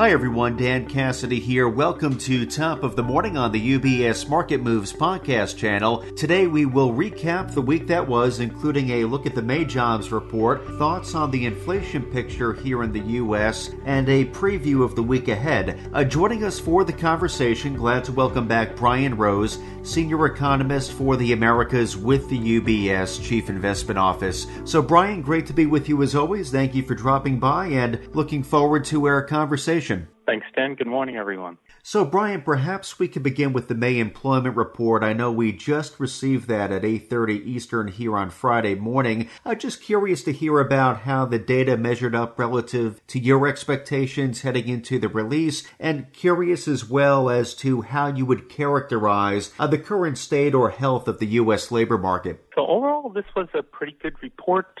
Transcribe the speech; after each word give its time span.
Hi 0.00 0.12
everyone, 0.12 0.56
Dan 0.56 0.86
Cassidy 0.86 1.40
here. 1.40 1.68
Welcome 1.68 2.16
to 2.20 2.46
Top 2.46 2.84
of 2.84 2.96
the 2.96 3.02
Morning 3.02 3.36
on 3.36 3.52
the 3.52 3.78
UBS 3.78 4.30
Market 4.30 4.62
Moves 4.62 4.94
podcast 4.94 5.58
channel. 5.58 5.98
Today 6.16 6.46
we 6.46 6.64
will 6.64 6.94
recap 6.94 7.52
the 7.52 7.60
week 7.60 7.86
that 7.88 8.08
was, 8.08 8.40
including 8.40 8.88
a 8.88 9.04
look 9.04 9.26
at 9.26 9.34
the 9.34 9.42
May 9.42 9.66
jobs 9.66 10.10
report, 10.10 10.66
thoughts 10.78 11.14
on 11.14 11.30
the 11.30 11.44
inflation 11.44 12.02
picture 12.02 12.54
here 12.54 12.82
in 12.82 12.92
the 12.92 13.00
U.S., 13.00 13.74
and 13.84 14.08
a 14.08 14.24
preview 14.24 14.82
of 14.82 14.96
the 14.96 15.02
week 15.02 15.28
ahead. 15.28 15.78
Uh, 15.92 16.02
joining 16.02 16.44
us 16.44 16.58
for 16.58 16.82
the 16.82 16.94
conversation, 16.94 17.76
glad 17.76 18.02
to 18.04 18.12
welcome 18.12 18.48
back 18.48 18.76
Brian 18.76 19.18
Rose, 19.18 19.58
Senior 19.82 20.24
Economist 20.24 20.92
for 20.92 21.18
the 21.18 21.34
Americas 21.34 21.98
with 21.98 22.26
the 22.30 22.38
UBS 22.60 23.22
Chief 23.22 23.50
Investment 23.50 23.98
Office. 23.98 24.46
So 24.64 24.80
Brian, 24.80 25.20
great 25.20 25.46
to 25.48 25.52
be 25.52 25.66
with 25.66 25.90
you 25.90 26.02
as 26.02 26.14
always. 26.14 26.50
Thank 26.50 26.74
you 26.74 26.82
for 26.82 26.94
dropping 26.94 27.38
by 27.38 27.66
and 27.66 28.00
looking 28.14 28.42
forward 28.42 28.86
to 28.86 29.04
our 29.04 29.22
conversation. 29.22 29.89
Thanks, 30.30 30.46
Dan. 30.54 30.76
Good 30.76 30.86
morning, 30.86 31.16
everyone. 31.16 31.58
So, 31.82 32.04
Brian, 32.04 32.42
perhaps 32.42 33.00
we 33.00 33.08
could 33.08 33.24
begin 33.24 33.52
with 33.52 33.66
the 33.66 33.74
May 33.74 33.98
employment 33.98 34.56
report. 34.56 35.02
I 35.02 35.12
know 35.12 35.32
we 35.32 35.50
just 35.50 35.98
received 35.98 36.46
that 36.46 36.70
at 36.70 36.84
8:30 36.84 37.44
Eastern 37.44 37.88
here 37.88 38.16
on 38.16 38.30
Friday 38.30 38.76
morning. 38.76 39.28
I'm 39.44 39.58
just 39.58 39.82
curious 39.82 40.22
to 40.22 40.32
hear 40.32 40.60
about 40.60 40.98
how 40.98 41.24
the 41.24 41.40
data 41.40 41.76
measured 41.76 42.14
up 42.14 42.38
relative 42.38 43.04
to 43.08 43.18
your 43.18 43.48
expectations 43.48 44.42
heading 44.42 44.68
into 44.68 45.00
the 45.00 45.08
release, 45.08 45.66
and 45.80 46.12
curious 46.12 46.68
as 46.68 46.88
well 46.88 47.28
as 47.28 47.52
to 47.56 47.82
how 47.82 48.06
you 48.06 48.24
would 48.24 48.48
characterize 48.48 49.52
uh, 49.58 49.66
the 49.66 49.78
current 49.78 50.16
state 50.16 50.54
or 50.54 50.70
health 50.70 51.08
of 51.08 51.18
the 51.18 51.26
U.S. 51.26 51.72
labor 51.72 51.98
market. 51.98 52.46
So, 52.54 52.64
overall, 52.68 53.08
this 53.08 53.26
was 53.34 53.48
a 53.54 53.64
pretty 53.64 53.96
good 54.00 54.14
report. 54.22 54.78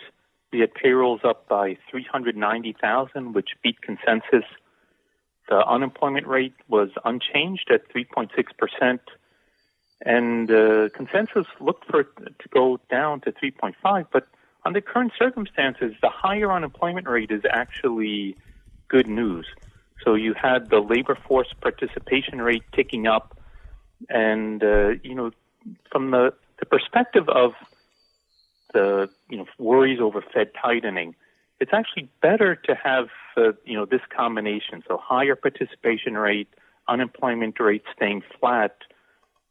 We 0.52 0.60
had 0.60 0.74
payrolls 0.74 1.22
up 1.24 1.48
by 1.48 1.76
390,000, 1.90 3.32
which 3.32 3.50
beat 3.62 3.80
consensus 3.82 4.44
the 5.50 5.66
unemployment 5.66 6.26
rate 6.26 6.54
was 6.68 6.90
unchanged 7.04 7.70
at 7.70 7.92
3.6%, 7.92 9.00
and 10.06 10.50
uh, 10.50 10.88
consensus 10.94 11.46
looked 11.60 11.84
for 11.90 12.00
it 12.00 12.08
to 12.16 12.48
go 12.48 12.78
down 12.88 13.20
to 13.22 13.32
3.5. 13.32 14.06
But 14.12 14.28
under 14.64 14.80
current 14.80 15.12
circumstances, 15.18 15.92
the 16.00 16.08
higher 16.08 16.52
unemployment 16.52 17.08
rate 17.08 17.32
is 17.32 17.42
actually 17.50 18.36
good 18.88 19.08
news. 19.08 19.46
So 20.04 20.14
you 20.14 20.34
had 20.34 20.70
the 20.70 20.78
labor 20.78 21.18
force 21.26 21.52
participation 21.60 22.40
rate 22.40 22.62
ticking 22.72 23.06
up, 23.06 23.36
and 24.08 24.62
uh, 24.62 24.90
you 25.02 25.14
know, 25.14 25.32
from 25.90 26.12
the, 26.12 26.32
the 26.60 26.66
perspective 26.66 27.28
of 27.28 27.52
the 28.72 29.10
you 29.28 29.38
know 29.38 29.46
worries 29.58 30.00
over 30.00 30.22
Fed 30.32 30.52
tightening, 30.54 31.16
it's 31.60 31.72
actually 31.74 32.08
better 32.22 32.56
to 32.56 32.74
have 32.74 33.08
uh, 33.36 33.52
you 33.64 33.76
know 33.76 33.84
this 33.84 34.00
combination. 34.14 34.82
So 34.88 34.96
higher 34.96 35.36
participation 35.36 36.14
rate, 36.14 36.48
unemployment 36.88 37.60
rate 37.60 37.84
staying 37.94 38.22
flat. 38.38 38.76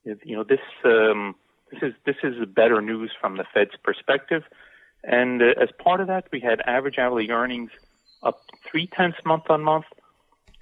You 0.04 0.36
know 0.36 0.44
this 0.44 0.60
um, 0.84 1.36
this 1.72 1.82
is 1.84 1.94
this 2.06 2.16
is 2.24 2.34
better 2.48 2.82
news 2.82 3.12
from 3.22 3.38
the 3.38 3.46
Fed's 3.54 3.76
perspective. 3.84 4.44
And 5.04 5.42
uh, 5.42 5.54
as 5.62 5.70
part 5.78 6.02
of 6.02 6.08
that, 6.08 6.26
we 6.32 6.42
had 6.42 6.60
average 6.62 6.98
hourly 6.98 7.30
earnings 7.30 7.72
up 8.24 8.42
three 8.70 8.88
tenths 8.88 9.20
month 9.24 9.44
on 9.50 9.64
month. 9.64 9.86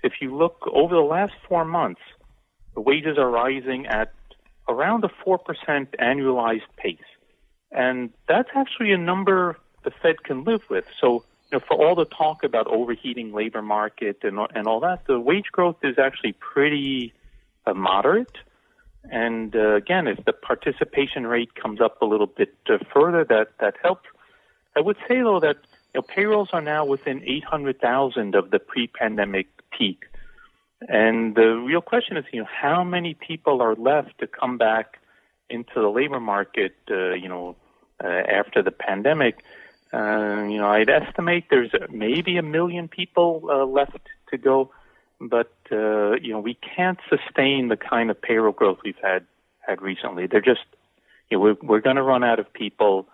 If 0.03 0.14
you 0.22 0.36
look 0.36 0.70
over 0.72 0.94
the 0.94 1.02
last 1.02 1.34
four 1.48 1.66
months, 1.66 2.02
the 2.75 2.81
wages 2.81 3.18
are 3.18 3.30
rising 3.30 3.88
at 3.88 4.14
around 4.68 5.03
a 5.06 5.09
four 5.23 5.38
percent 5.38 5.95
annualized 6.00 6.70
pace, 6.75 7.09
and 7.72 8.12
that's 8.28 8.50
actually 8.53 8.92
a 8.92 8.98
number 8.98 9.58
the 9.84 9.92
Fed 10.02 10.23
can 10.23 10.44
live 10.44 10.62
with. 10.70 10.86
So 11.00 11.23
you 11.52 11.58
know, 11.58 11.64
for 11.66 11.76
all 11.76 11.95
the 11.95 12.06
talk 12.06 12.44
about 12.44 12.67
overheating 12.67 13.34
labor 13.34 13.62
market 13.62 14.19
and 14.24 14.40
and 14.53 14.68
all 14.68 14.81
that, 14.81 15.06
the 15.08 15.19
wage 15.19 15.52
growth 15.52 15.78
is 15.84 15.97
actually 15.97 16.34
pretty 16.34 17.13
uh, 17.66 17.74
moderate. 17.74 18.38
And 19.09 19.56
uh, 19.56 19.75
again, 19.75 20.08
if 20.08 20.25
the 20.25 20.34
participation 20.34 21.25
rate 21.25 21.56
comes 21.56 21.80
up 21.80 22.02
a 22.02 22.06
little 22.06 22.28
bit 22.28 22.53
uh, 22.69 22.80
further, 22.94 23.24
that 23.25 23.52
that 23.59 23.75
helps. 23.81 24.09
I 24.75 24.81
would 24.81 24.97
say 25.08 25.22
though 25.22 25.40
that 25.40 25.58
you 25.94 26.02
know, 26.02 26.02
payrolls 26.02 26.50
are 26.52 26.62
now 26.62 26.85
within 26.85 27.24
800,000 27.24 28.35
of 28.35 28.52
the 28.52 28.59
pre-pandemic 28.59 29.47
peak, 29.72 30.03
and 30.81 31.34
the 31.35 31.56
real 31.56 31.81
question 31.81 32.18
is, 32.18 32.25
you 32.31 32.41
know, 32.41 32.47
how 32.50 32.84
many 32.84 33.14
people 33.14 33.62
are 33.62 33.75
left 33.75 34.19
to 34.19 34.28
come 34.28 34.58
back 34.58 35.00
into 35.50 35.74
the 35.75 35.88
labor 35.88 36.19
market, 36.19 36.75
uh, 36.91 37.14
you 37.14 37.29
know, 37.29 37.56
uh, 38.03 38.08
after 38.08 38.62
the 38.62 38.72
pandemic? 38.72 39.44
Uh, 39.94 40.46
you 40.50 40.58
know, 40.58 40.68
I'd 40.68 40.90
estimate 40.90 41.46
there's 41.50 41.72
maybe 41.90 42.38
a 42.38 42.44
million 42.44 42.88
people 42.88 43.48
uh, 43.50 43.66
left 43.66 43.98
to 44.31 44.38
go, 44.38 44.72
but 45.20 45.53
uh, 45.72 46.16
you 46.22 46.34
know, 46.34 46.40
we 46.40 46.56
can't 46.56 47.00
sustain 47.09 47.70
the 47.70 47.78
kind 47.78 48.09
of 48.12 48.22
payroll 48.22 48.52
growth 48.52 48.80
we've 48.84 49.00
had 49.02 49.26
had 49.59 49.81
recently. 49.81 50.28
They're 50.28 50.42
just, 50.42 50.66
you 51.30 51.38
know, 51.38 51.44
we're, 51.44 51.58
we're 51.62 51.81
going 51.81 51.96
to 51.96 52.03
run 52.03 52.24
out 52.24 52.40
of 52.40 52.52
people, 52.52 53.08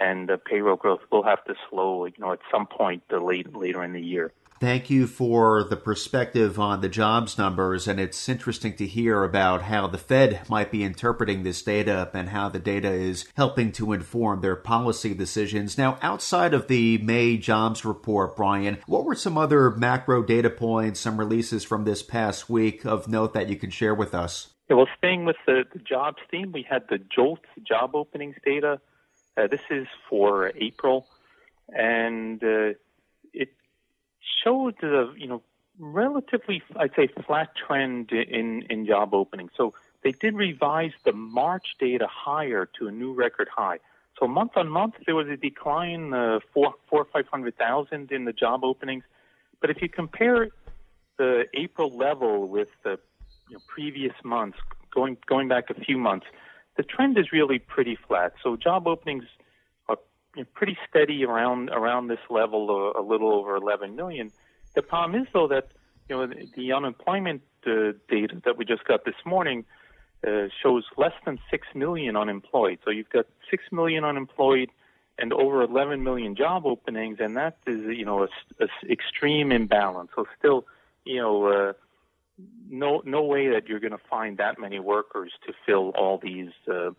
and 0.00 0.28
the 0.28 0.38
payroll 0.38 0.76
growth 0.76 1.00
will 1.10 1.24
have 1.24 1.44
to 1.44 1.54
slow, 1.68 2.06
you 2.06 2.12
know, 2.18 2.32
at 2.32 2.40
some 2.50 2.66
point 2.66 3.02
uh, 3.12 3.18
late 3.18 3.54
later 3.54 3.82
in 3.82 3.92
the 3.92 4.00
year. 4.00 4.32
Thank 4.62 4.90
you 4.90 5.08
for 5.08 5.64
the 5.64 5.76
perspective 5.76 6.56
on 6.56 6.82
the 6.82 6.88
jobs 6.88 7.36
numbers. 7.36 7.88
And 7.88 7.98
it's 7.98 8.28
interesting 8.28 8.76
to 8.76 8.86
hear 8.86 9.24
about 9.24 9.62
how 9.62 9.88
the 9.88 9.98
Fed 9.98 10.48
might 10.48 10.70
be 10.70 10.84
interpreting 10.84 11.42
this 11.42 11.60
data 11.62 12.08
and 12.14 12.28
how 12.28 12.48
the 12.48 12.60
data 12.60 12.92
is 12.92 13.26
helping 13.34 13.72
to 13.72 13.92
inform 13.92 14.40
their 14.40 14.54
policy 14.54 15.14
decisions. 15.14 15.76
Now, 15.76 15.98
outside 16.00 16.54
of 16.54 16.68
the 16.68 16.98
May 16.98 17.38
jobs 17.38 17.84
report, 17.84 18.36
Brian, 18.36 18.78
what 18.86 19.04
were 19.04 19.16
some 19.16 19.36
other 19.36 19.72
macro 19.72 20.22
data 20.22 20.48
points, 20.48 21.00
some 21.00 21.18
releases 21.18 21.64
from 21.64 21.82
this 21.82 22.04
past 22.04 22.48
week 22.48 22.86
of 22.86 23.08
note 23.08 23.34
that 23.34 23.48
you 23.48 23.56
can 23.56 23.70
share 23.70 23.96
with 23.96 24.14
us? 24.14 24.50
Yeah, 24.70 24.76
well, 24.76 24.86
staying 24.96 25.24
with 25.24 25.38
the, 25.44 25.64
the 25.72 25.80
jobs 25.80 26.18
theme, 26.30 26.52
we 26.52 26.62
had 26.62 26.84
the 26.88 26.98
JOLTS 26.98 27.48
job 27.66 27.96
openings 27.96 28.36
data. 28.44 28.80
Uh, 29.36 29.48
this 29.48 29.62
is 29.70 29.88
for 30.08 30.52
April. 30.54 31.08
And 31.76 32.40
uh, 32.44 32.74
showed 34.42 34.76
the 34.80 35.12
you 35.16 35.26
know 35.26 35.42
relatively 35.78 36.62
I'd 36.76 36.94
say 36.94 37.08
flat 37.26 37.50
trend 37.56 38.12
in 38.12 38.62
in 38.70 38.86
job 38.86 39.14
openings. 39.14 39.52
So 39.56 39.74
they 40.02 40.12
did 40.12 40.34
revise 40.34 40.92
the 41.04 41.12
March 41.12 41.76
data 41.78 42.06
higher 42.10 42.68
to 42.78 42.88
a 42.88 42.90
new 42.90 43.12
record 43.12 43.48
high. 43.54 43.78
So 44.18 44.26
month 44.26 44.52
on 44.56 44.68
month 44.68 44.94
there 45.06 45.14
was 45.14 45.28
a 45.28 45.36
decline 45.36 46.12
uh, 46.12 46.40
four 46.52 46.74
four 46.88 47.06
five 47.12 47.26
hundred 47.28 47.56
thousand 47.56 48.12
in 48.12 48.24
the 48.24 48.32
job 48.32 48.64
openings. 48.64 49.04
But 49.60 49.70
if 49.70 49.80
you 49.80 49.88
compare 49.88 50.48
the 51.18 51.46
April 51.54 51.96
level 51.96 52.48
with 52.48 52.68
the 52.82 52.98
you 53.48 53.54
know, 53.54 53.62
previous 53.66 54.14
months, 54.24 54.58
going 54.90 55.16
going 55.26 55.48
back 55.48 55.70
a 55.70 55.74
few 55.74 55.98
months, 55.98 56.26
the 56.76 56.82
trend 56.82 57.18
is 57.18 57.32
really 57.32 57.58
pretty 57.58 57.96
flat. 57.96 58.34
So 58.42 58.56
job 58.56 58.86
openings 58.86 59.24
you 60.36 60.42
know, 60.42 60.48
pretty 60.54 60.76
steady 60.88 61.24
around 61.24 61.70
around 61.70 62.08
this 62.08 62.20
level, 62.30 62.92
uh, 62.96 63.00
a 63.00 63.02
little 63.02 63.32
over 63.32 63.56
11 63.56 63.96
million. 63.96 64.30
The 64.74 64.82
problem 64.82 65.20
is 65.20 65.28
though 65.32 65.48
that 65.48 65.68
you 66.08 66.16
know 66.16 66.26
the, 66.26 66.48
the 66.56 66.72
unemployment 66.72 67.42
uh, 67.66 67.92
data 68.08 68.40
that 68.44 68.56
we 68.56 68.64
just 68.64 68.84
got 68.84 69.04
this 69.04 69.14
morning 69.24 69.64
uh, 70.26 70.48
shows 70.62 70.84
less 70.96 71.12
than 71.24 71.38
six 71.50 71.66
million 71.74 72.16
unemployed. 72.16 72.78
So 72.84 72.90
you've 72.90 73.10
got 73.10 73.26
six 73.50 73.64
million 73.70 74.04
unemployed 74.04 74.70
and 75.18 75.32
over 75.32 75.62
11 75.62 76.02
million 76.02 76.34
job 76.34 76.64
openings, 76.64 77.18
and 77.20 77.36
that 77.36 77.58
is 77.66 77.80
you 77.96 78.04
know 78.04 78.22
a, 78.22 78.28
a 78.64 78.68
extreme 78.90 79.52
imbalance. 79.52 80.10
So 80.14 80.26
still, 80.38 80.66
you 81.04 81.20
know. 81.20 81.46
Uh, 81.46 81.72
no, 82.70 83.02
no 83.04 83.22
way 83.22 83.50
that 83.50 83.68
you're 83.68 83.78
going 83.78 83.92
to 83.92 84.00
find 84.10 84.38
that 84.38 84.58
many 84.58 84.80
workers 84.80 85.32
to 85.46 85.52
fill 85.66 85.90
all 85.90 86.18
these 86.18 86.50
uh, 86.66 86.90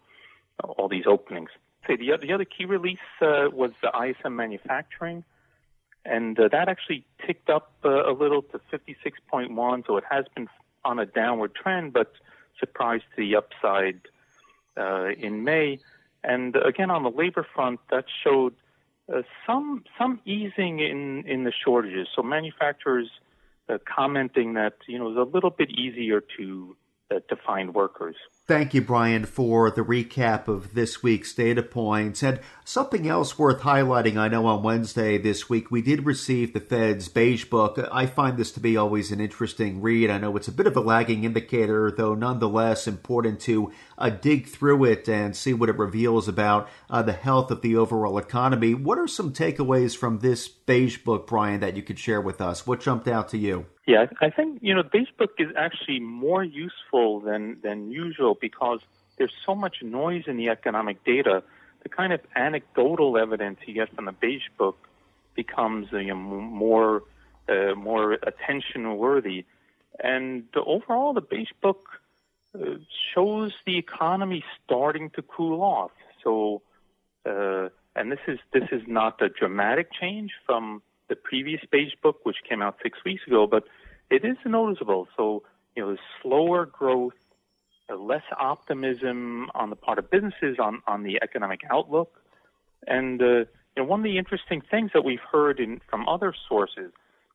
all 0.63 0.88
these 0.88 1.06
openings 1.07 1.50
say 1.88 1.95
the, 1.95 2.13
other, 2.13 2.25
the 2.25 2.33
other 2.33 2.45
key 2.45 2.65
release 2.65 2.97
uh, 3.21 3.50
was 3.51 3.71
the 3.81 3.89
ISM 3.89 4.35
manufacturing, 4.35 5.24
and 6.06 6.39
uh, 6.39 6.50
that 6.51 6.69
actually 6.69 7.06
ticked 7.25 7.50
up 7.50 7.71
uh, 7.85 8.09
a 8.09 8.13
little 8.13 8.41
to 8.41 8.59
56.1. 8.71 9.88
So 9.88 9.97
it 9.97 10.03
has 10.09 10.25
been 10.35 10.47
on 10.83 11.00
a 11.00 11.06
downward 11.06 11.56
trend, 11.56 11.94
but 11.94 12.13
surprised 12.59 13.03
to 13.15 13.21
the 13.21 13.35
upside 13.35 14.01
uh, 14.77 15.09
in 15.18 15.44
May. 15.44 15.80
And 16.24 16.56
again, 16.56 16.89
on 16.89 17.03
the 17.03 17.12
labor 17.12 17.45
front, 17.53 17.80
that 17.91 18.06
showed 18.24 18.53
uh, 19.13 19.24
some 19.45 19.83
some 19.97 20.21
easing 20.25 20.80
in 20.80 21.25
in 21.27 21.44
the 21.44 21.51
shortages. 21.51 22.07
So 22.15 22.24
manufacturers 22.24 23.09
uh, 23.68 23.77
commenting 23.85 24.53
that 24.53 24.75
you 24.88 24.97
know 24.97 25.07
it 25.07 25.15
was 25.15 25.27
a 25.27 25.31
little 25.31 25.50
bit 25.50 25.69
easier 25.69 26.21
to 26.38 26.75
to 27.12 27.35
find 27.45 27.75
workers. 27.75 28.15
Thank 28.45 28.74
you, 28.74 28.81
Brian, 28.81 29.24
for 29.24 29.72
the 29.72 29.86
recap 29.86 30.50
of 30.50 30.74
this 30.74 31.01
week's 31.01 31.34
data 31.34 31.63
points. 31.63 32.22
And 32.22 32.42
something 32.66 33.07
else 33.07 33.40
worth 33.40 33.62
highlighting, 33.62 34.18
I 34.18 34.28
know 34.28 34.48
on 34.48 34.63
Wednesday 34.63 35.18
this 35.18 35.50
week, 35.50 35.72
we 35.72 35.81
did 35.81 36.06
receive 36.06 36.51
the 36.51 36.60
Fed's 36.60 37.07
Beige 37.07 37.45
Book. 37.45 37.80
I 37.90 38.06
find 38.06 38.36
this 38.36 38.51
to 38.51 38.60
be 38.60 38.75
always 38.75 39.13
an 39.13 39.22
interesting 39.22 39.81
read. 39.81 40.10
I 40.10 40.18
know 40.18 40.36
it's 40.36 40.50
a 40.50 40.51
bit 40.51 40.68
of 40.68 40.75
a 40.75 40.81
lagging 40.81 41.24
indicator, 41.24 41.90
though 41.90 42.16
nonetheless 42.16 42.86
important 42.86 43.40
to 43.42 43.72
uh, 43.98 44.10
dig 44.10 44.48
through 44.48 44.84
it 44.84 45.07
and 45.07 45.38
see 45.38 45.54
what 45.54 45.69
it 45.69 45.78
reveals 45.78 46.28
about 46.28 46.68
uh, 46.90 47.01
the 47.01 47.13
health 47.13 47.50
of 47.50 47.62
the 47.62 47.78
overall 47.78 48.18
economy. 48.18 48.74
What 48.74 49.00
are 49.00 49.07
some 49.07 49.31
takeaways 49.31 49.95
from 49.95 50.19
this 50.19 50.50
Beige 50.50 50.98
Book, 50.98 51.28
Brian, 51.28 51.62
that 51.62 51.78
you 51.78 51.81
could 51.81 51.98
share 51.98 52.19
with 52.19 52.42
us? 52.42 52.68
What 52.68 52.81
jumped 52.81 53.07
out 53.07 53.30
to 53.30 53.38
you? 53.38 53.68
Yeah, 53.86 54.06
I 54.22 54.30
think 54.30 54.60
you 54.62 54.74
know 54.74 54.81
the 54.81 54.90
Beige 54.90 55.10
Book 55.18 55.31
is 55.40 55.50
actually 55.57 56.00
more 56.00 56.44
useful 56.44 57.19
than 57.19 57.57
than 57.63 57.92
usual 57.92 58.32
because 58.39 58.80
there's 59.18 59.33
so 59.45 59.56
much 59.56 59.81
noise 59.81 60.24
in 60.27 60.38
the 60.38 60.50
economic 60.50 61.03
data. 61.03 61.44
The 61.83 61.89
kind 61.89 62.13
of 62.13 62.21
anecdotal 62.35 63.18
evidence 63.18 63.59
you 63.65 63.74
get 63.74 63.94
from 63.94 64.06
the 64.06 64.12
Beige 64.12 64.50
Book 64.57 64.77
becomes 65.35 65.91
you 65.91 66.07
know, 66.07 66.15
more 66.15 67.03
uh, 67.50 67.75
more 67.75 68.13
attention 68.13 68.97
worthy, 68.97 69.45
and 70.00 70.45
overall 70.56 71.13
the 71.13 71.21
Beige 71.21 71.51
Book 71.62 71.89
uh, 72.56 72.75
shows 73.13 73.51
the 73.65 73.77
economy 73.77 74.45
starting 74.63 75.09
to 75.12 75.21
cool 75.21 75.62
off. 75.62 75.91
So, 76.24 76.62
uh, 77.25 77.68
and 77.95 78.12
this 78.12 78.19
is 78.27 78.39
this 78.53 78.69
is 78.71 78.83
not 78.88 79.21
a 79.21 79.27
dramatic 79.27 79.91
change 79.91 80.31
from 80.45 80.81
the 81.09 81.15
previous 81.15 81.62
Beige 81.69 81.95
Book, 82.01 82.21
which 82.24 82.38
came 82.47 82.62
out 82.62 82.77
six 82.81 83.03
weeks 83.03 83.27
ago, 83.27 83.45
but 83.45 83.65
it 84.09 84.24
is 84.24 84.38
noticeable. 84.45 85.07
So, 85.18 85.44
you 85.75 85.83
know, 85.83 85.97
slower 86.21 86.65
growth, 86.65 87.13
less 87.95 88.24
optimism 88.38 89.50
on 89.56 89.69
the 89.69 89.75
part 89.75 90.00
of 90.00 90.10
businesses 90.10 90.57
on, 90.60 90.81
on 90.88 91.04
the 91.04 91.19
economic 91.22 91.62
outlook. 91.69 92.22
And, 92.88 93.22
uh, 93.22 93.25
you 93.25 93.48
know, 93.78 93.84
one 93.86 94.00
of 94.01 94.04
the 94.04 94.18
interesting 94.18 94.62
things 94.69 94.92
that 94.94 95.04
we've 95.04 95.25
heard 95.31 95.60
in, 95.60 95.81
from 95.90 96.07
other 96.07 96.34
sources 96.48 96.92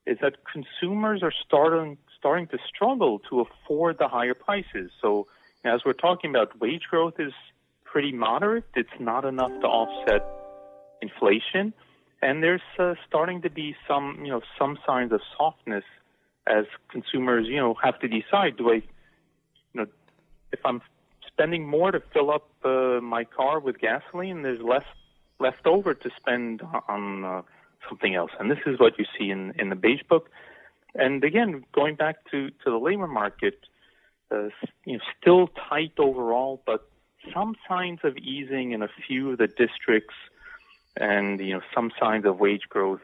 is 0.07 0.19
that 0.23 0.37
consumers 0.51 1.23
are 1.23 1.33
starting, 1.47 1.99
starting 2.19 2.47
to 2.49 2.59
struggle 2.67 3.21
to 3.31 3.41
afford 3.41 3.99
the 3.99 4.09
higher 4.09 4.35
prices. 4.35 4.91
So, 5.01 5.27
as 5.65 5.81
we're 5.85 5.93
talking 5.93 6.31
about, 6.31 6.59
wage 6.61 6.85
growth 6.89 7.15
is 7.19 7.33
pretty 7.85 8.13
moderate. 8.13 8.65
It's 8.77 8.89
not 9.01 9.25
enough 9.25 9.51
to 9.61 9.67
offset 9.67 10.25
inflation 11.03 11.75
and 12.23 12.43
there's 12.43 12.63
uh, 12.79 12.95
starting 13.07 13.43
to 13.43 13.51
be 13.51 13.77
some 13.87 14.19
you 14.25 14.31
know 14.31 14.41
some 14.59 14.79
signs 14.87 15.13
of 15.13 15.21
softness 15.37 15.85
as 16.47 16.65
consumers 16.91 17.47
you 17.47 17.57
know 17.57 17.75
have 17.83 17.99
to 18.01 18.09
decide 18.09 18.57
do 18.57 18.71
I 18.71 18.75
you 18.75 18.83
know 18.83 18.83
if 20.53 20.61
I'm 20.65 20.81
spending 21.27 21.67
more 21.67 21.91
to 21.91 22.01
fill 22.13 22.31
up 22.31 22.49
uh, 22.65 23.01
my 23.03 23.25
car 23.25 23.61
with 23.61 23.79
gasoline 23.79 24.43
there's 24.43 24.61
less 24.61 24.85
left 25.39 25.67
over 25.67 25.95
to 25.95 26.11
spend 26.17 26.63
on 26.89 27.25
uh, 27.25 27.43
something 27.89 28.15
else 28.15 28.31
and 28.39 28.51
this 28.51 28.59
is 28.67 28.79
what 28.79 28.99
you 28.99 29.05
see 29.19 29.31
in 29.31 29.53
in 29.59 29.69
the 29.69 29.77
beige 29.77 30.03
book 30.09 30.31
and 30.95 31.23
again 31.25 31.65
going 31.73 31.95
back 31.95 32.17
to 32.31 32.51
to 32.65 32.71
the 32.71 32.79
labor 32.79 33.07
market 33.07 33.59
uh, 34.31 34.49
you 34.85 34.95
know 34.95 35.05
still 35.21 35.49
tight 35.69 35.93
overall 35.99 36.63
but 36.67 36.89
some 37.33 37.57
signs 37.69 38.01
of 38.05 38.17
easing 38.17 38.73
in 38.73 38.83
a 38.83 38.89
few 39.07 39.33
of 39.33 39.39
the 39.39 39.47
districts 39.47 40.15
and 40.97 41.41
you 41.41 41.55
know 41.55 41.61
some 41.75 41.91
signs 42.01 42.25
of 42.25 42.39
wage 42.39 42.69
growth 42.69 43.01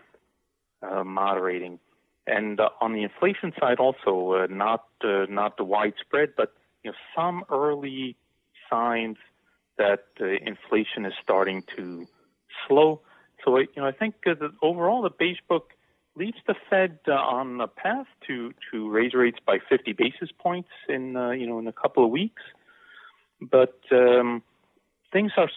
uh, 0.82 1.04
moderating. 1.04 1.78
And 2.26 2.58
uh, 2.58 2.70
on 2.80 2.92
the 2.92 3.02
inflation 3.02 3.52
side, 3.60 3.78
also 3.78 4.32
uh, 4.32 4.46
not 4.48 4.86
uh, 5.02 5.26
not 5.28 5.56
the 5.56 5.64
widespread, 5.64 6.30
but 6.36 6.54
you 6.84 6.90
know 6.90 6.96
some 7.16 7.44
early 7.50 8.16
signs 8.70 9.16
that 9.78 10.04
uh, 10.20 10.26
inflation 10.26 11.04
is 11.04 11.12
starting 11.22 11.62
to 11.76 12.06
slow. 12.68 13.00
So 13.44 13.58
you 13.58 13.68
know 13.76 13.86
I 13.86 13.92
think 13.92 14.14
uh, 14.26 14.34
that 14.34 14.52
overall 14.62 15.02
the 15.02 15.10
beige 15.10 15.38
book 15.48 15.72
leads 16.16 16.36
the 16.46 16.54
Fed 16.70 16.98
on 17.08 17.60
a 17.60 17.66
path 17.66 18.06
to 18.26 18.52
to 18.70 18.88
raise 18.90 19.14
rates 19.14 19.38
by 19.44 19.58
50 19.68 19.92
basis 19.92 20.30
points 20.38 20.68
in 20.88 21.16
uh, 21.16 21.30
you 21.30 21.46
know 21.46 21.58
in 21.58 21.66
a 21.66 21.72
couple 21.72 22.04
of 22.04 22.10
weeks, 22.10 22.42
but 23.40 23.80
um, 23.90 24.42
things 25.12 25.32
are 25.36 25.50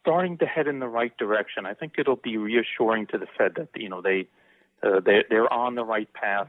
starting 0.00 0.36
to 0.38 0.46
head 0.46 0.66
in 0.66 0.80
the 0.80 0.88
right 0.88 1.16
direction. 1.16 1.64
I 1.64 1.74
think 1.74 1.94
it'll 1.96 2.16
be 2.16 2.36
reassuring 2.36 3.06
to 3.08 3.18
the 3.18 3.26
Fed 3.38 3.52
that 3.56 3.68
you 3.76 3.88
know 3.88 4.02
they 4.02 4.28
uh, 4.82 5.00
they 5.00 5.24
they're 5.30 5.52
on 5.52 5.74
the 5.74 5.84
right 5.84 6.12
path. 6.12 6.48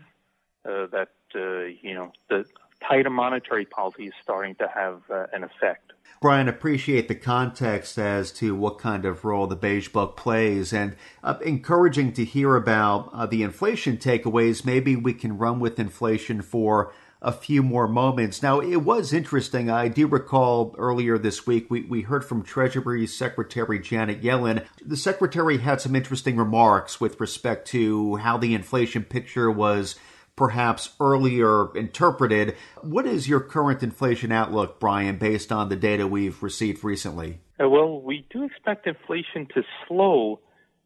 Uh, 0.65 0.88
that 0.88 1.12
uh, 1.35 1.65
you 1.81 1.94
know 1.94 2.12
the 2.30 2.45
tighter 2.88 3.09
monetary 3.09 3.65
policy 3.65 4.07
is 4.07 4.13
starting 4.21 4.56
to 4.56 4.68
have 4.74 5.01
uh, 5.09 5.27
an 5.33 5.44
effect. 5.44 5.94
Brian, 6.21 6.47
appreciate 6.47 7.09
the 7.09 7.15
context 7.15 7.97
as 7.97 8.31
to 8.31 8.56
what 8.56 8.80
kind 8.80 9.03
of 9.03 9.25
role 9.25 9.45
the 9.45 9.57
Beige 9.57 9.89
Book 9.89 10.15
plays, 10.15 10.71
and 10.71 10.95
uh, 11.21 11.35
encouraging 11.44 12.13
to 12.13 12.24
hear 12.24 12.56
about 12.56 13.09
uh, 13.13 13.25
the 13.25 13.44
inflation 13.44 13.97
takeaways. 13.97 14.63
Maybe 14.63 14.95
we 14.95 15.13
can 15.13 15.38
run 15.38 15.59
with 15.59 15.80
inflation 15.80 16.41
for 16.41 16.94
a 17.21 17.31
few 17.31 17.63
more 17.63 17.88
moments. 17.88 18.44
Now, 18.44 18.59
it 18.59 18.77
was 18.77 19.13
interesting. 19.13 19.69
I 19.69 19.88
do 19.88 20.07
recall 20.07 20.75
earlier 20.77 21.18
this 21.18 21.47
week 21.47 21.71
we, 21.71 21.81
we 21.81 22.01
heard 22.01 22.25
from 22.25 22.44
Treasury 22.44 23.07
Secretary 23.07 23.80
Janet 23.80 24.21
Yellen. 24.21 24.65
The 24.85 24.97
Secretary 24.97 25.57
had 25.57 25.80
some 25.80 25.95
interesting 25.95 26.35
remarks 26.35 27.00
with 27.00 27.19
respect 27.21 27.68
to 27.69 28.18
how 28.18 28.38
the 28.38 28.53
inflation 28.53 29.03
picture 29.03 29.50
was 29.50 29.95
perhaps 30.35 30.95
earlier 31.00 31.75
interpreted. 31.75 32.56
What 32.81 33.06
is 33.06 33.27
your 33.27 33.39
current 33.39 33.83
inflation 33.83 34.31
outlook, 34.31 34.80
Brian, 34.80 35.18
based 35.18 35.51
on 35.51 35.69
the 35.69 35.75
data 35.75 36.07
we've 36.07 36.41
received 36.41 36.83
recently? 36.83 37.39
Uh, 37.62 37.69
well, 37.69 38.01
we 38.01 38.25
do 38.31 38.44
expect 38.44 38.88
inflation 38.88 39.47
to 39.53 39.63
slow 39.88 40.39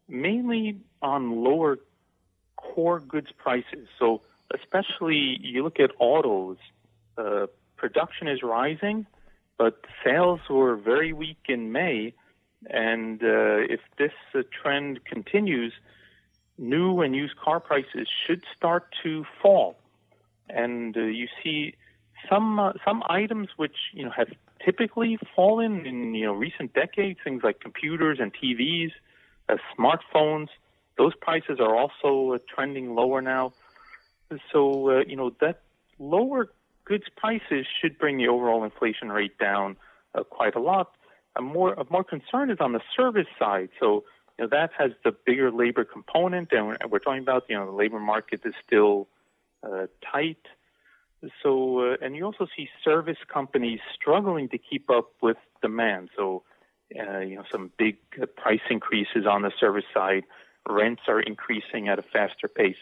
mainly 0.10 0.80
on 1.02 1.44
lower 1.44 1.78
core 2.58 3.00
goods 3.00 3.30
prices. 3.38 3.88
So 4.00 4.22
especially 4.54 5.38
you 5.42 5.64
look 5.64 5.80
at 5.80 5.92
autos, 6.00 6.58
uh, 7.18 7.48
production 7.76 8.28
is 8.28 8.42
rising, 8.44 9.06
but 9.58 9.82
sales 10.04 10.40
were 10.50 10.76
very 10.76 11.14
weak 11.14 11.38
in 11.48 11.72
May. 11.72 12.14
And 12.70 13.22
uh, 13.22 13.64
if 13.70 13.80
this 13.98 14.12
uh, 14.34 14.42
trend 14.62 15.06
continues, 15.06 15.74
new 16.58 17.02
and 17.02 17.16
used 17.16 17.36
car 17.38 17.60
prices 17.60 18.08
should 18.26 18.44
start 18.56 18.88
to 19.04 19.26
fall. 19.42 19.78
And 20.50 20.96
uh, 20.96 21.02
you 21.02 21.28
see 21.44 21.76
some 22.30 22.60
uh, 22.60 22.74
some 22.86 23.04
items 23.10 23.50
which 23.58 23.76
you 23.94 24.06
know 24.06 24.12
have 24.12 24.30
typically 24.64 25.18
fallen 25.36 25.86
in 25.86 26.16
you 26.16 26.26
know 26.26 26.34
recent 26.34 26.74
decades, 26.74 27.20
things 27.24 27.44
like 27.44 27.60
computers 27.60 28.20
and 28.20 28.34
TVs, 28.34 28.92
uh, 29.50 29.58
smartphones. 29.78 30.48
Those 30.98 31.16
prices 31.16 31.60
are 31.60 31.76
also 31.76 32.40
trending 32.54 32.96
lower 32.96 33.22
now. 33.22 33.54
So, 34.52 34.90
uh, 34.90 35.04
you 35.08 35.16
know, 35.16 35.32
that 35.42 35.62
lower 36.00 36.50
goods 36.86 37.06
prices 37.16 37.66
should 37.80 37.98
bring 37.98 38.18
the 38.18 38.28
overall 38.28 38.64
inflation 38.64 39.10
rate 39.10 39.38
down 39.38 39.78
uh, 40.16 40.24
quite 40.24 40.56
a 40.56 40.60
lot. 40.60 40.92
A 41.36 41.42
more, 41.42 41.74
a 41.74 41.86
more 41.90 42.04
concern 42.04 42.50
is 42.50 42.58
on 42.60 42.74
the 42.74 42.82
service 42.96 43.28
side. 43.38 43.70
So, 43.80 44.04
you 44.38 44.46
know, 44.46 44.50
that 44.52 44.72
has 44.78 44.92
the 45.04 45.12
bigger 45.26 45.52
labor 45.52 45.84
component, 45.84 46.52
and 46.52 46.78
we're 46.90 47.00
talking 47.00 47.22
about, 47.22 47.46
you 47.50 47.56
know, 47.56 47.66
the 47.66 47.72
labor 47.72 48.00
market 48.00 48.42
is 48.46 48.54
still 48.66 49.08
uh, 49.64 49.88
tight. 50.12 50.46
So, 51.42 51.80
uh, 51.80 51.96
and 52.02 52.16
you 52.16 52.26
also 52.26 52.48
see 52.56 52.70
service 52.84 53.18
companies 53.28 53.80
struggling 53.96 54.50
to 54.50 54.58
keep 54.58 54.90
up 54.90 55.10
with 55.22 55.38
demand. 55.62 56.10
So, 56.16 56.44
uh, 56.98 57.20
you 57.20 57.38
know, 57.38 57.44
some 57.52 57.72
big 57.78 57.98
uh, 58.22 58.28
price 58.28 58.62
increases 58.70 59.26
on 59.26 59.42
the 59.42 59.52
service 59.60 59.86
side. 59.94 60.24
Rents 60.70 61.04
are 61.08 61.20
increasing 61.20 61.88
at 61.88 61.98
a 61.98 62.04
faster 62.04 62.48
pace. 62.48 62.78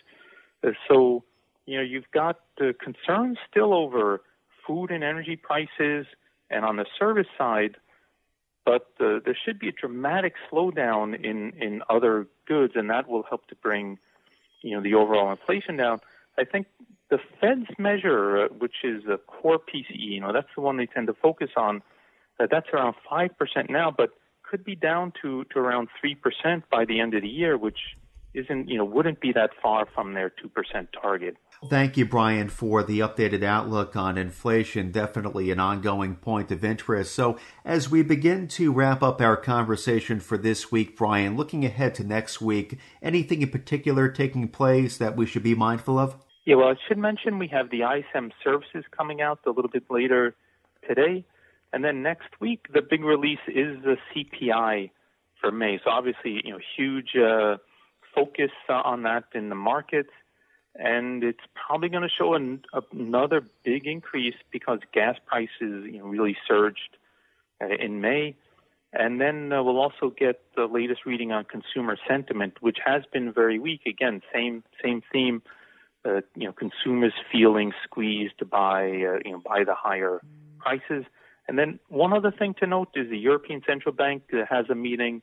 Uh, 0.66 0.72
so, 0.90 1.24
you 1.66 1.78
know, 1.78 1.84
you've 1.84 2.12
got 2.12 2.42
uh, 2.60 2.74
concerns 2.82 3.38
still 3.50 3.74
over 3.74 4.22
food 4.68 4.92
and 4.92 5.04
energy 5.04 5.38
prices 5.38 6.06
and 6.50 6.66
on 6.66 6.76
the 6.76 6.86
service 7.00 7.28
side, 7.38 7.78
but 8.66 8.88
uh, 9.00 9.20
there 9.24 9.38
should 9.46 9.60
be 9.60 9.70
a 9.70 9.72
dramatic 9.72 10.34
slowdown 10.52 11.14
in, 11.24 11.52
in 11.62 11.84
other 11.90 12.28
goods, 12.48 12.74
and 12.76 12.90
that 12.90 13.08
will 13.08 13.24
help 13.24 13.48
to 13.48 13.56
bring, 13.56 14.00
you 14.62 14.76
know, 14.76 14.82
the 14.82 14.96
overall 14.96 15.32
inflation 15.32 15.78
down. 15.78 16.02
I 16.38 16.44
think 16.44 16.68
the 17.10 17.20
Fed's 17.40 17.70
measure, 17.78 18.46
uh, 18.46 18.48
which 18.50 18.78
is 18.84 19.04
a 19.06 19.18
core 19.18 19.60
PCE, 19.60 19.86
you 19.96 20.20
know, 20.20 20.34
that's 20.34 20.50
the 20.56 20.62
one 20.62 20.78
they 20.78 20.88
tend 20.88 21.08
to 21.08 21.14
focus 21.14 21.52
on. 21.56 21.82
That's 22.38 22.68
around 22.74 22.96
five 23.10 23.38
percent 23.38 23.70
now, 23.70 23.94
but 23.96 24.10
could 24.44 24.66
be 24.66 24.76
down 24.76 25.14
to, 25.22 25.46
to 25.46 25.60
around 25.60 25.88
three 26.00 26.16
percent 26.16 26.66
by 26.70 26.84
the 26.84 27.00
end 27.00 27.14
of 27.14 27.22
the 27.22 27.30
year, 27.30 27.58
which 27.58 27.80
isn't, 28.36 28.68
you 28.68 28.78
know, 28.78 28.86
wouldn't 28.86 29.20
be 29.22 29.32
that 29.34 29.52
far 29.62 29.86
from 29.94 30.14
their 30.14 30.30
two 30.30 30.50
percent 30.50 30.90
target. 31.00 31.38
Thank 31.70 31.98
you, 31.98 32.06
Brian, 32.06 32.50
for 32.50 32.84
the 32.84 33.00
updated 33.00 33.44
outlook 33.44 33.96
on 33.96 34.18
inflation. 34.18 34.92
Definitely 34.92 35.52
an 35.52 35.60
ongoing 35.60 36.16
point 36.16 36.52
of 36.52 36.64
interest. 36.64 37.16
So, 37.16 37.38
as 37.64 37.90
we 37.90 38.04
begin 38.04 38.48
to 38.50 38.72
wrap 38.72 39.02
up 39.02 39.22
our 39.22 39.38
conversation 39.38 40.20
for 40.20 40.38
this 40.38 40.72
week, 40.72 40.98
Brian, 40.98 41.38
looking 41.38 41.66
ahead 41.66 41.96
to 41.96 42.04
next 42.04 42.42
week, 42.42 42.78
anything 43.02 43.42
in 43.42 43.50
particular 43.50 44.10
taking 44.10 44.48
place 44.48 44.98
that 44.98 45.16
we 45.16 45.26
should 45.26 45.44
be 45.44 45.56
mindful 45.56 45.98
of? 45.98 46.16
Yeah, 46.46 46.56
well, 46.56 46.68
I 46.68 46.76
should 46.88 47.00
mention 47.00 47.40
we 47.40 47.48
have 47.48 47.72
the 47.72 47.82
ISM 47.82 48.32
services 48.44 48.84
coming 48.96 49.22
out 49.22 49.40
a 49.48 49.50
little 49.50 49.72
bit 49.72 49.86
later 49.90 50.36
today. 50.88 51.26
And 51.74 51.84
then 51.84 52.04
next 52.04 52.30
week, 52.40 52.68
the 52.72 52.82
big 52.82 53.04
release 53.04 53.40
is 53.48 53.78
the 53.84 53.98
CPI 54.14 54.92
for 55.42 55.52
May. 55.52 55.80
So 55.84 55.90
obviously, 55.90 56.42
you 56.44 56.52
know, 56.52 56.60
huge 56.78 57.16
uh, 57.16 57.58
focus 58.16 58.52
on 58.70 59.04
that 59.04 59.26
in 59.34 59.50
the 59.50 59.56
market. 59.56 60.08
and 60.78 61.24
it's 61.24 61.46
probably 61.54 61.90
going 61.90 62.04
to 62.04 62.10
show 62.10 62.34
an, 62.34 62.64
another 62.92 63.42
big 63.64 63.88
increase 63.88 64.36
because 64.52 64.80
gas 64.94 65.16
prices, 65.26 65.86
you 65.86 66.00
know, 66.00 66.06
really 66.06 66.36
surged 66.48 66.98
uh, 67.62 67.68
in 67.68 68.02
May. 68.02 68.36
And 68.92 69.20
then 69.20 69.52
uh, 69.52 69.62
we'll 69.64 69.80
also 69.80 70.10
get 70.10 70.42
the 70.56 70.66
latest 70.66 71.06
reading 71.06 71.32
on 71.32 71.46
consumer 71.46 71.98
sentiment, 72.08 72.58
which 72.62 72.78
has 72.86 73.04
been 73.12 73.32
very 73.32 73.60
weak. 73.60 73.82
Again, 73.86 74.22
same 74.34 74.64
same 74.84 75.02
theme. 75.12 75.42
Uh, 76.06 76.22
you 76.36 76.46
know, 76.46 76.54
consumers 76.54 77.14
feeling 77.32 77.74
squeezed 77.84 78.50
by 78.50 78.84
uh, 78.84 79.20
you 79.26 79.32
know 79.32 79.42
by 79.46 79.64
the 79.66 79.76
higher 79.76 80.22
prices. 80.60 81.04
And 81.48 81.60
then 81.60 81.80
one 81.90 82.14
other 82.14 82.32
thing 82.32 82.56
to 82.60 82.68
note 82.68 82.90
is 82.96 83.10
the 83.10 83.18
European 83.18 83.62
Central 83.68 83.94
Bank 83.94 84.24
uh, 84.34 84.46
has 84.50 84.70
a 84.70 84.76
meeting. 84.76 85.22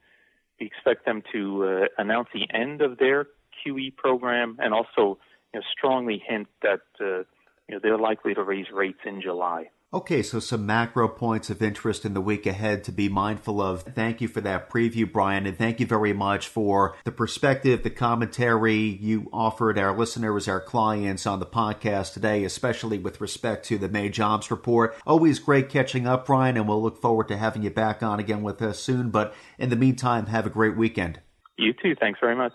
We 0.61 0.67
expect 0.67 1.05
them 1.05 1.23
to 1.33 1.65
uh, 1.65 1.87
announce 1.99 2.29
the 2.33 2.47
end 2.53 2.83
of 2.83 2.99
their 2.99 3.27
QE 3.65 3.95
program 3.97 4.57
and 4.61 4.73
also 4.73 5.19
you 5.53 5.61
know, 5.61 5.63
strongly 5.71 6.23
hint 6.27 6.49
that 6.63 6.81
uh, 7.01 7.25
you 7.69 7.75
know 7.75 7.81
they're 7.83 7.99
likely 7.99 8.35
to 8.35 8.43
raise 8.43 8.67
rates 8.73 9.01
in 9.05 9.21
July. 9.21 9.71
Okay, 9.95 10.23
so 10.23 10.41
some 10.41 10.65
macro 10.65 11.07
points 11.07 11.51
of 11.51 11.61
interest 11.61 12.07
in 12.07 12.15
the 12.15 12.21
week 12.23 12.47
ahead 12.47 12.83
to 12.85 12.91
be 12.91 13.11
mindful 13.11 13.61
of. 13.61 13.83
Thank 13.83 14.23
you 14.23 14.29
for 14.29 14.41
that 14.41 14.71
preview, 14.71 15.11
Brian, 15.11 15.45
and 15.45 15.59
thank 15.59 15.81
you 15.81 15.87
very 15.87 16.15
much 16.15 16.49
for 16.49 16.97
the 17.05 17.13
perspective, 17.13 17.83
the 17.83 17.91
commentary 17.91 18.79
you 18.79 19.29
offered 19.35 19.77
our 19.77 19.95
listeners, 19.95 20.49
our 20.49 20.63
clients 20.63 21.27
on 21.27 21.41
the 21.41 21.47
podcast 21.47 22.15
today, 22.15 22.43
especially 22.43 22.97
with 22.97 23.21
respect 23.21 23.67
to 23.67 23.77
the 23.77 23.91
May 23.91 24.09
jobs 24.09 24.51
report. 24.51 24.97
Always 25.07 25.39
great 25.39 25.69
catching 25.69 26.07
up, 26.07 26.25
Brian, 26.25 26.57
and 26.57 26.67
we'll 26.67 26.83
look 26.83 27.03
forward 27.03 27.29
to 27.29 27.37
having 27.37 27.63
you 27.63 27.69
back 27.69 28.03
on 28.03 28.19
again 28.19 28.43
with 28.43 28.63
us 28.63 28.79
soon. 28.79 29.11
But 29.11 29.35
in 29.59 29.69
the 29.69 29.77
meantime, 29.77 30.25
have 30.29 30.47
a 30.47 30.51
great 30.51 30.75
weekend. 30.75 31.21
You 31.59 31.75
too. 31.75 31.95
Thanks 32.01 32.19
very 32.19 32.35
much. 32.35 32.55